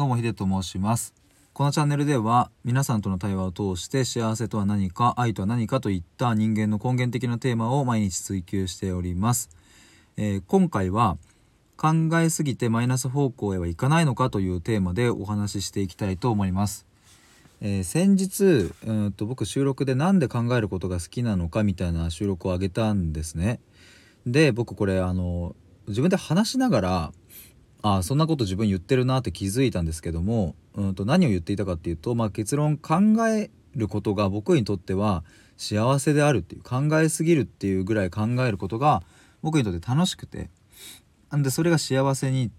[0.00, 1.12] どうもヒデと申します。
[1.52, 9.50] このチャンネルでは皆さんとの対話を通して幸せとは何か愛とは何かといった人間の根源的なテーマを毎日追求しております、
[10.16, 11.18] えー、今回は
[11.76, 16.86] 考えすぎてマイナス方向へはいかないのかというテーマでお話ししていきたいと思います、
[17.60, 23.60] えー、先日うんと僕収録で何で考えることが好きなのかみたいな収録を上げたんですね。
[24.24, 25.54] で僕これあの
[25.88, 27.12] 自分で話しながら
[27.82, 32.96] あそんなこと自分言ってるなって気づいたんですけども、うんと何を言っていたかっていうと、まあ、結論考
[33.28, 35.24] えることが僕にとっては
[35.56, 39.02] 幸せであるっていう考えすぎるっていうぐらい考えることが
[39.42, 40.50] 僕にとって楽しくて
[41.30, 42.50] なんでそれが幸せに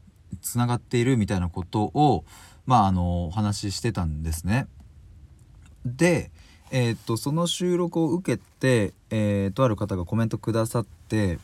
[0.41, 2.23] つながっているみたいなことを
[2.65, 4.67] まああのお話ししてたんですね。
[5.85, 6.31] で、
[6.71, 11.39] えー、っとその収録を受けて、えー、とある方がコメントくださって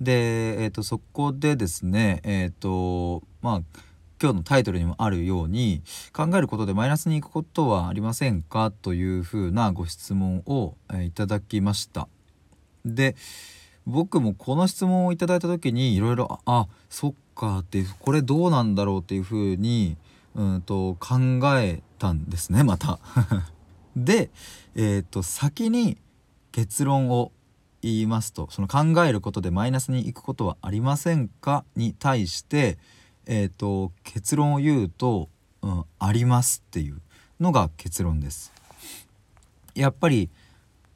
[0.00, 3.62] で、えーと、そこでですねえっ、ー、とまあ
[4.20, 5.82] 今日のタイトルにもあるように
[6.12, 12.08] 考えることでマイナスにいくことはありませんかというふうなご質問を、えー、いただきました。
[12.84, 13.16] で
[13.86, 19.96] 僕もこの質問をいただいた時にいろいろあそっかってこれどうなんだろうっていうふうに
[20.34, 21.16] うんと考
[21.58, 22.98] えたんですねまた。
[23.96, 24.30] で、
[24.74, 25.98] えーと先に
[26.52, 27.32] 結論を
[27.82, 31.64] 言いますとその考えることでマイナスにいくことはありませんか？
[31.76, 32.78] に対して、
[33.26, 35.28] えーと、結論を言うと、
[35.62, 37.00] うん、ありますっていう
[37.38, 38.52] のが結論です。
[39.74, 40.30] やっぱり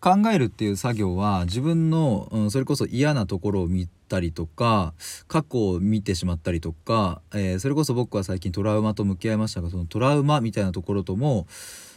[0.01, 4.95] 考えるっていう作業は自分の、うん、それこそ嫌なところを見たりとか
[5.29, 11.47] 過去を見てしまったりとか、えー、それこそ僕は最近トラウマと向き合いましたがそのトラウマみたいなところとも、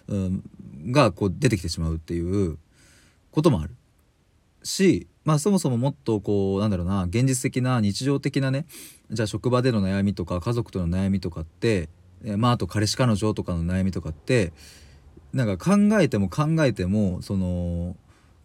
[0.10, 0.44] うん、
[0.88, 2.58] がこう出てきてしまうっていう
[3.32, 3.74] こともある。
[4.64, 8.66] し、まあ、そもそももっとこうなんだろうな現実的な日常的なね
[9.12, 11.90] じゃあ職場での悩みとか家族との悩みとかって
[12.38, 14.54] まああと彼氏彼女とかの悩みとかって
[15.34, 17.96] なんか考えても考えてもその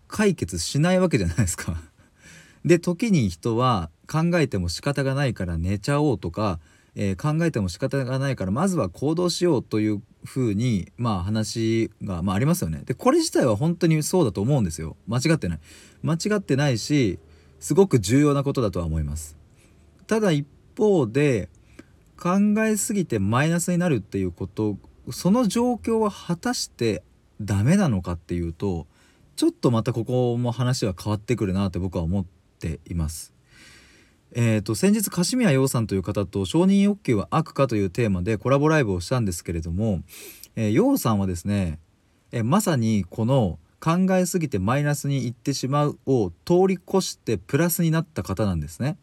[0.08, 1.76] 解決しないわけじゃないですか。
[2.64, 6.58] で時に人は考えても仕方がないから寝ちゃおうとか
[7.00, 12.82] えー、考えても仕方がないからまずは行動しようというふうにまあ話が、まあ、ありますよね。
[12.84, 14.96] でこれ自体は本当にそうだと思うんですよ。
[15.06, 15.60] 間違ってない。
[16.02, 17.20] 間違ってないし
[17.60, 19.36] すごく重要なことだとは思います。
[20.08, 20.44] ただ一
[20.76, 21.48] 方で
[22.20, 22.30] 考
[22.64, 24.76] えすぎてマイナスになるっていうこと
[25.12, 27.04] その状況は果たして
[27.40, 28.88] ダメなのかっていうと
[29.36, 32.24] ちょっとまたここも話は変わってくるなって僕は思っ
[32.58, 33.37] ています。
[34.32, 40.02] えーと、先日樫宮陽さんという方と「承認欲求は悪か」というテーマでコラボライブをしたんですけれども、
[40.56, 41.78] えー、陽さんはですね、
[42.32, 48.98] えー、まさにこの考えすぎてマイナスにいってしまうを通り越してプラスになった方なんですね。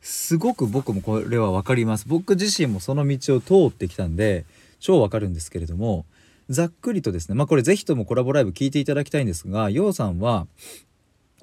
[0.00, 4.44] すごく僕もこれは分かります僕自身もその道を通ってきたんで
[4.78, 6.06] 超わかるんですけれども
[6.48, 10.46] ざっくりとですねまあこれ是非ともコラボライブ聞いていただきたいんですが陽さんは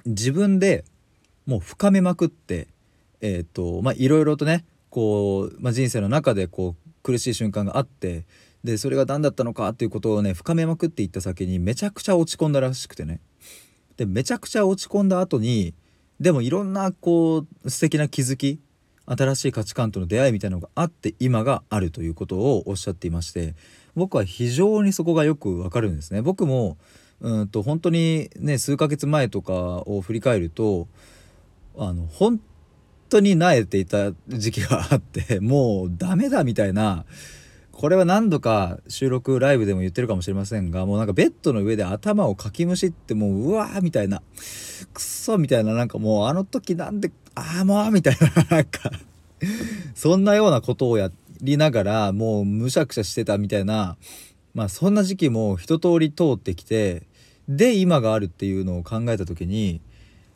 [0.05, 0.85] 自分で
[1.45, 2.67] もう深めまくって
[3.21, 8.25] えっ、ー、とまあいろいろとねこう、まあ、人生の中でこう苦しい瞬間があって
[8.63, 13.19] でそれが何だったのかっていうことをね深めまくっていった先にめちゃくちゃ落ち込んだらしくてね。
[13.97, 15.73] でめちゃくちゃ落ち込んだ後に
[16.19, 18.59] でもいろんなこう素敵な気づき
[19.05, 23.55] 新しい価値観との出会いみたいなのがあって今があるということをおっしゃっていまして
[23.95, 26.21] 僕は非常にそこがよくわかるんですね。
[26.21, 26.77] 僕も
[27.21, 30.87] うんと本当にね数ヶ月前とかを振り返ると
[31.77, 32.41] あの本
[33.09, 37.05] 当に萎えていた時期があって もうダメだみたいな
[37.71, 44.21] これは何度か収録ライブでも言ってるかもしれませんがもうなんかベッドの上で頭をかきむしってもううわーみたいな
[44.93, 48.91] くそみたいななんかもうあの時なんでああもうみたいな なんか
[49.93, 51.11] そんなようなことをや
[51.41, 53.97] りながらもうむしゃくしゃしてたみたいな
[54.53, 57.03] まあそんな時期も一通り通ってきて
[57.49, 59.81] で今があるっていうのを考えた時に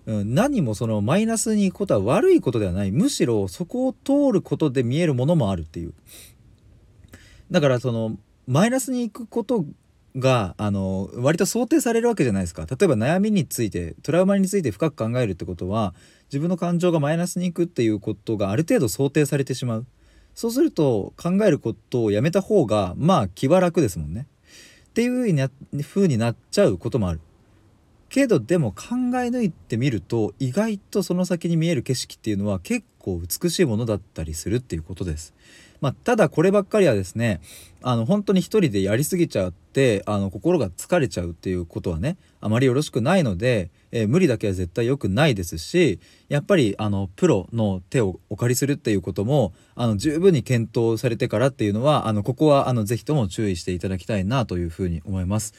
[0.09, 2.92] うん、何もそのマイナスに行くことは悪いことではない。
[2.92, 5.94] むしろそこを通ることで見えるものもあるっていう。
[7.52, 8.17] だからその
[8.47, 9.66] マイナスに行くこと
[10.16, 12.66] があの割と想定されるわけじゃないですか。
[12.66, 15.94] 例えば悩みについてトラウマについて深く考えるってことは
[16.29, 19.85] 自分の感情がマイナスにいくっていうことがある程度想定されてしまう。
[20.34, 24.26] そうすると考えることをやめた方がまあ気は楽ですもんね。
[24.88, 25.11] っていう
[25.84, 27.20] 風になっちゃうこともある。
[28.09, 35.34] けどでも考え抜いてみると意外とその先に見える景色っていうのは結構美しいものだったりするっていうことです。
[35.82, 37.40] まあ、ただこればっかりはですね
[37.82, 55.53] あの本当に一人でやりすぎちゃってあの心が疲れちゃうっていうことはねあまりよろしくないので、えー、無理だけは絶対良くないですしやっぱりあのプロの手をお借りするっていうこともあの十分に検討されてからっていうのはあのここはあのぜひとも注意していただきたいなというふうに思います。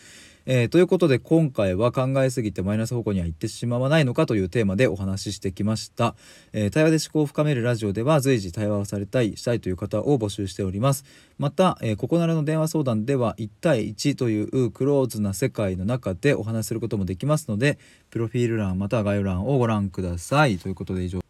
[0.52, 6.16] えー、ということで今回は考えすぎてマイナス方向には行ってしまわないのかというテーマでお話ししてきました、
[6.52, 11.04] えー、対話で思考を深めるラジオでは随時対話をされたいしたいという方を募集しております。
[11.38, 17.78] また、えー、ここならの電話相談では1対1というクローズな世界の中でお話しすることもできますので
[18.10, 20.58] プロフィール欄または概要欄をご覧ください。
[20.58, 21.20] ということで以上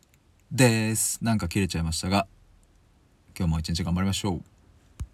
[0.51, 1.19] です。
[1.21, 2.27] なんか切れちゃいましたが
[3.39, 4.60] 今日も一日頑張りましょう。